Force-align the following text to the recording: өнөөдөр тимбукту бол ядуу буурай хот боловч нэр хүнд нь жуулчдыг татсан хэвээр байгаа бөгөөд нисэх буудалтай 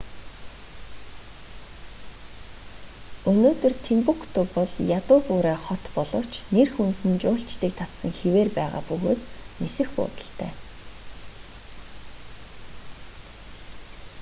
өнөөдөр 3.31 3.73
тимбукту 3.87 4.41
бол 4.55 4.71
ядуу 4.99 5.19
буурай 5.27 5.57
хот 5.65 5.83
боловч 5.95 6.33
нэр 6.53 6.67
хүнд 6.75 6.99
нь 7.09 7.19
жуулчдыг 7.23 7.71
татсан 7.79 8.11
хэвээр 8.19 8.49
байгаа 8.59 8.81
бөгөөд 8.89 9.19
нисэх 9.61 9.89
буудалтай 9.97 10.51